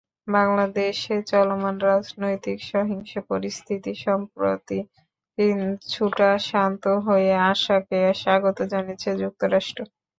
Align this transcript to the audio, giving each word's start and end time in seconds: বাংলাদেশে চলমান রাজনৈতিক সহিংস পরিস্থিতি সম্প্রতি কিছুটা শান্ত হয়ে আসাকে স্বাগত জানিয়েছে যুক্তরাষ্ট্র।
বাংলাদেশে 0.27 1.15
চলমান 1.31 1.75
রাজনৈতিক 1.85 2.59
সহিংস 2.71 3.11
পরিস্থিতি 3.29 3.91
সম্প্রতি 4.05 4.79
কিছুটা 5.37 6.29
শান্ত 6.49 6.83
হয়ে 7.07 7.31
আসাকে 7.51 7.99
স্বাগত 8.21 8.57
জানিয়েছে 8.71 9.09
যুক্তরাষ্ট্র। 9.21 9.79